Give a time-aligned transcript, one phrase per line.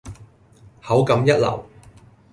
[0.81, 1.63] 口感一流